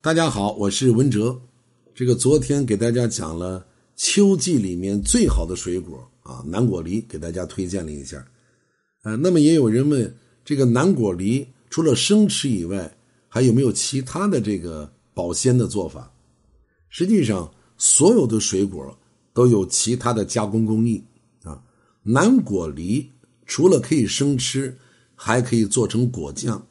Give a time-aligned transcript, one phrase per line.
[0.00, 1.40] 大家好，我是文哲。
[1.92, 8.24] 这个昨天给大家讲了秋季里面最好的水果啊，南果梨，给大家推荐了一下。
[9.02, 16.08] 呃，那么也有人问，这个南果梨除了生吃以外，还有没有其他的这个保鲜的做法？
[16.88, 18.96] 实际上，所有的水果
[19.34, 21.02] 都有其他的加工工艺
[21.42, 21.60] 啊。
[22.04, 23.10] 南果梨
[23.46, 24.78] 除了可以生吃，
[25.16, 26.64] 还可以做成果酱。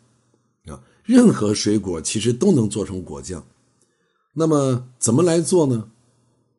[1.07, 3.41] 任何水果其实都能做成果酱，
[4.33, 5.89] 那么怎么来做呢？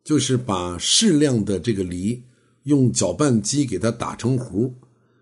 [0.02, 2.22] 就是把适量的这个梨
[2.62, 4.72] 用搅拌机给它打成糊，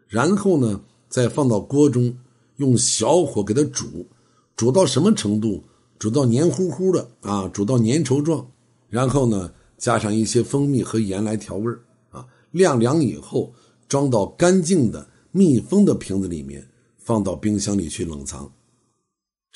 [0.06, 2.16] 然后呢再放到锅中，
[2.58, 4.06] 用小火给它煮，
[4.54, 5.64] 煮到什么程度？
[5.98, 8.46] 煮到黏糊糊的啊，煮到粘稠状，
[8.88, 11.72] 然后呢加上一些蜂蜜和盐来调味
[12.10, 13.52] 啊，晾凉以后
[13.88, 16.64] 装到干净的密封的瓶子里面，
[16.96, 18.48] 放到冰箱里去冷藏。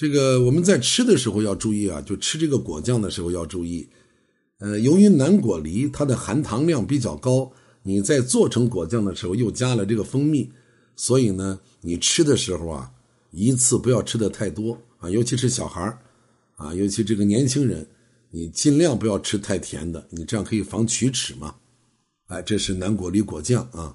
[0.01, 3.87] 这个我们在吃的时候要注意啊，就吃这个果酱的时候要注意。
[4.57, 7.53] 呃，由于南果梨它的含糖量比较高，
[7.83, 10.51] 你在做成果酱的时候又加了这个蜂蜜，
[10.97, 12.91] 所以呢，你吃的时候啊，
[13.31, 15.99] 一次不要吃的太多啊，尤其是小孩
[16.57, 17.87] 啊，尤其这个年轻人，
[18.31, 21.57] 你尽量不要吃太甜的，你这样可以防龋齿嘛。
[22.29, 23.95] 哎，这是南果梨果酱啊。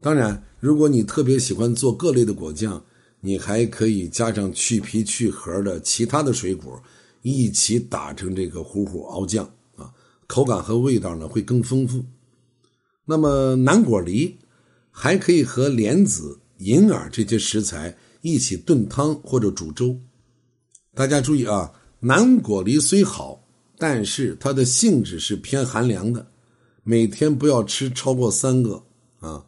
[0.00, 2.84] 当然，如果你特别喜欢做各类的果酱。
[3.24, 6.82] 你还可以加上去皮去核的其他的水果，
[7.22, 9.94] 一起打成这个糊糊熬酱啊，
[10.26, 12.04] 口感和味道呢会更丰富。
[13.04, 14.36] 那么南果梨
[14.90, 19.96] 还可以和莲子、银耳这些食材一起炖汤或者煮粥。
[20.92, 23.44] 大家注意啊，南果梨虽好，
[23.78, 26.26] 但是它的性质是偏寒凉的，
[26.82, 28.82] 每天不要吃超过三个
[29.20, 29.46] 啊，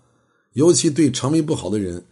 [0.53, 2.05] 尤其对肠胃不好的人。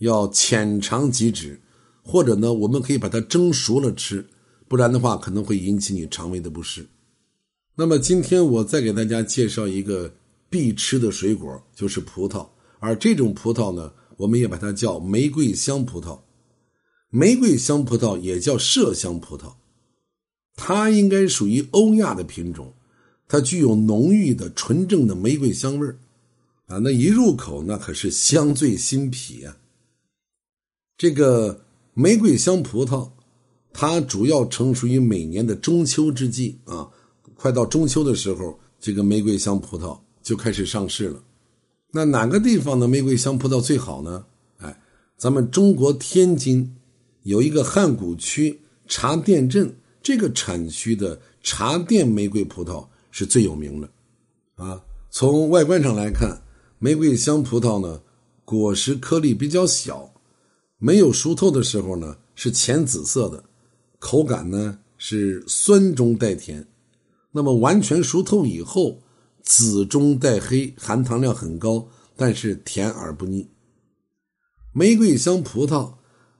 [0.00, 1.58] 要浅尝即止，
[2.02, 4.26] 或者呢，我们可以把它蒸熟了吃，
[4.68, 6.86] 不然的话可能会引起你肠胃的不适。
[7.76, 10.12] 那么今天我再给大家介绍一个
[10.48, 12.46] 必吃的水果，就是葡萄。
[12.78, 16.18] 而这种葡萄呢，我们也把它叫玫瑰香葡萄。
[17.10, 19.52] 玫瑰香葡萄也叫麝香葡萄，
[20.54, 22.72] 它应该属于欧亚的品种，
[23.28, 25.98] 它具有浓郁的纯正的玫瑰香味儿
[26.66, 29.56] 啊，那一入口那可是香醉心脾啊。
[31.00, 31.58] 这个
[31.94, 33.08] 玫瑰香葡萄，
[33.72, 36.86] 它主要成熟于每年的中秋之际啊，
[37.34, 41.24] 快到中秋的时候，这个玫瑰香葡萄就开始上市了。
[41.90, 44.26] 那哪个地方的玫瑰香葡萄最好呢？
[44.58, 44.78] 哎，
[45.16, 46.76] 咱们中国天津
[47.22, 53.88] 有一个汉沽区茶店镇这个产区的茶店玫瑰葡萄是最有名的
[54.56, 54.78] 啊。
[55.08, 56.42] 从外观上来看，
[56.78, 58.02] 玫瑰香葡萄呢，
[58.44, 60.12] 果实颗粒比较小。
[60.82, 63.44] 没有熟透的时候呢，是浅紫色的，
[63.98, 66.66] 口感呢是酸中带甜。
[67.32, 69.02] 那么完全熟透以后，
[69.42, 71.86] 紫中带黑，含糖量很高，
[72.16, 73.46] 但是甜而不腻。
[74.72, 75.92] 玫瑰香葡萄，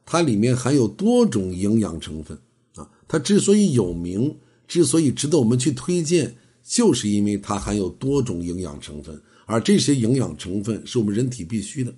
[0.06, 2.38] 它里面含有多种营养成分
[2.76, 2.90] 啊。
[3.06, 6.34] 它之所以有名，之所以值得我们去推荐，
[6.64, 11.94] 就是因为它含有多种营养成分，而这些营养成分是我们人体必须的。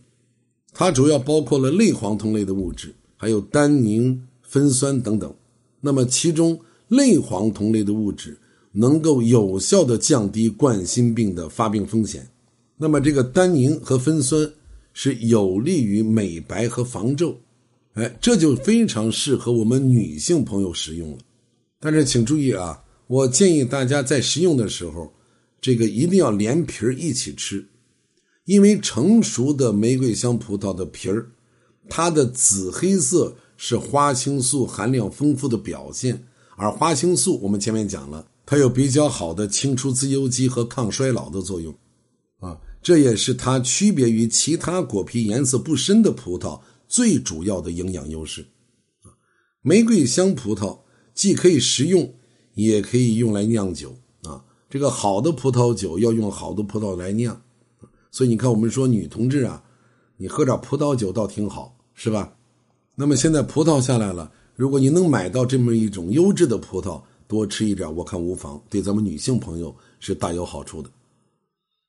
[0.75, 5.33] 它主要包括了类黄酮类的物质，还有单宁、酚酸等等。
[5.81, 8.39] 那么，其中类黄酮类的物质
[8.73, 12.27] 能够有效的降低冠心病的发病风险。
[12.77, 14.51] 那么，这个单宁和酚酸
[14.93, 17.37] 是有利于美白和防皱，
[17.95, 21.19] 哎，这就非常适合我们女性朋友食用了。
[21.79, 25.13] 但是，请注意啊，我建议大家在食用的时候，
[25.61, 27.67] 这个一定要连皮儿一起吃。
[28.45, 31.31] 因为成熟的玫瑰香葡萄的皮儿，
[31.89, 36.27] 它的紫黑色是花青素含量丰富的表现，
[36.57, 41.73] 而花青素我们前面讲了，它有比较好的清除自由基和抗衰老的作用，
[42.41, 48.47] 啊，这也是它区别于其他果皮颜色不深的葡萄最主要的营养优势。
[49.61, 50.81] 玫瑰香葡萄
[51.15, 52.13] 既可以食用，
[52.55, 53.97] 也可以用来酿酒。
[54.25, 57.41] 啊，这个好的葡萄酒要用好的葡萄来酿。
[58.13, 59.65] 所以你看，我们说女同志啊，
[60.19, 62.37] 你喝点葡萄酒倒挺好，是吧？
[62.95, 70.91] 那么现在葡萄下来了，如果你能买到这么一种优质的葡萄，多吃一点，我看无妨，对咱们女性朋友是大有好处的。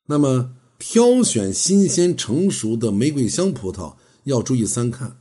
[0.06, 3.94] 那么挑选新鲜成熟的玫瑰香葡萄
[4.24, 5.18] 要注意三看：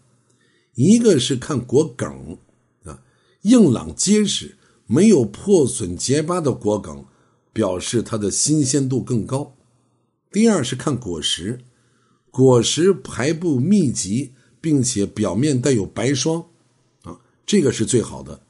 [0.76, 2.38] 一个是看果梗
[2.86, 3.04] 啊，
[3.42, 4.58] 硬朗结实，
[4.88, 7.04] 没有破损结疤的果梗，
[7.52, 9.54] 表示它的新鲜度更高。
[10.34, 11.60] 第二是看果实，
[12.32, 16.44] 果实排布密集，并且表面带有白霜，
[17.04, 17.16] 啊，
[17.46, 18.42] 这个是最好的。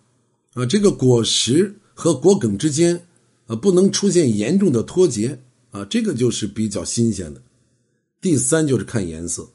[0.53, 3.05] 啊，这个果实和果梗之间
[3.47, 5.37] 啊不能出现严重的脱节
[5.71, 7.43] 啊，这个就是比较新鲜的。
[8.21, 9.49] 第三就是看颜色，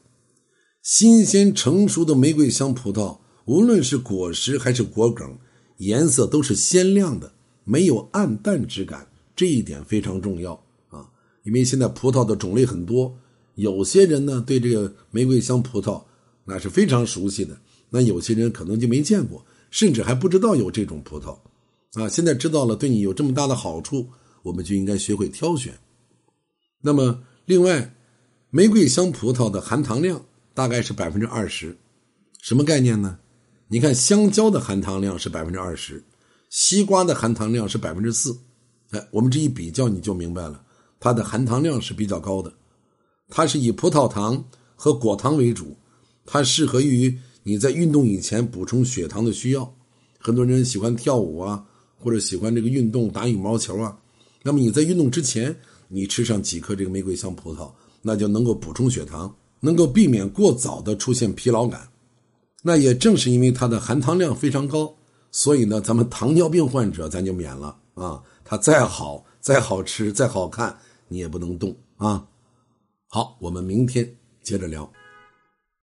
[0.83, 5.35] 新鲜成熟的玫瑰香葡萄，无论是果实还是果梗，
[5.77, 7.33] 颜色都是鲜亮的，
[7.63, 10.63] 没有暗淡之感，这一点非常重要。
[11.43, 13.17] 因为现在葡萄的种类很多，
[13.55, 16.03] 有些人呢对这个玫瑰香葡萄
[16.45, 17.57] 那是非常熟悉的，
[17.89, 19.45] 那有些人可能就没见过。
[19.71, 21.37] 甚至还不知道有这种葡萄，
[21.93, 24.09] 啊，现在知道了，对你有这么大的好处，
[24.41, 25.77] 我们就应该学会挑选。
[26.81, 27.93] 那么，另外，
[28.49, 30.25] 玫瑰香葡萄的含糖量
[30.55, 31.77] 大概是百分之二十，
[32.41, 33.19] 什么概念呢？
[33.67, 36.03] 你看，香蕉的含糖量是百分之二十，
[36.49, 38.35] 西瓜的含糖量是百分之四，
[38.89, 40.63] 哎，我们这一比较你就明白了，
[40.99, 42.53] 它的含糖量是比较高的，
[43.29, 44.43] 它是以葡萄糖
[44.75, 45.75] 和果糖为主，
[46.25, 47.17] 它适合于。
[47.41, 49.73] 你在运动以前补充血糖的需要，
[50.19, 51.63] 很多人喜欢跳舞啊，
[51.97, 53.97] 或者喜欢这个运动打羽毛球啊。
[54.43, 55.55] 那么你在运动之前，
[55.87, 57.71] 你吃上几颗这个玫瑰香葡萄，
[58.03, 61.87] 那就能够补充血糖，能够避免过早的出现疲劳感。
[62.61, 64.93] 那也正是因为它的含糖量非常高，
[65.31, 68.21] 所以呢，咱们糖尿病患者咱就免了啊。
[68.43, 70.77] 它再好、再好吃、再好看，
[71.09, 72.25] 你也不能动啊。
[73.07, 74.89] 好，我们明天接着聊。